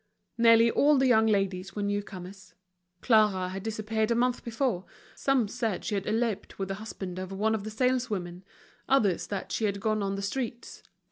Nearly 0.35 0.71
all 0.71 0.97
the 0.97 1.05
young 1.05 1.27
ladies 1.27 1.75
were 1.75 1.83
new 1.83 2.01
comers. 2.01 2.55
Clara 3.01 3.49
had 3.49 3.61
disappeared 3.61 4.09
a 4.09 4.15
month 4.15 4.43
before, 4.43 4.83
some 5.13 5.47
said 5.47 5.85
she 5.85 5.93
had 5.93 6.07
eloped 6.07 6.57
with 6.57 6.69
the 6.69 6.73
husband 6.81 7.19
of 7.19 7.31
one 7.31 7.53
of 7.53 7.63
the 7.63 7.69
saleswomen, 7.69 8.43
others 8.89 9.27
that 9.27 9.51
she 9.51 9.65
had 9.65 9.79
gone 9.79 10.01
on 10.01 10.15
the 10.15 10.23
streets. 10.23 10.81